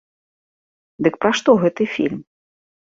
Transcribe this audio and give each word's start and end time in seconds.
Дык 1.07 1.15
пра 1.27 1.31
што 1.43 1.49
гэты 1.67 1.83
фільм? 1.95 2.19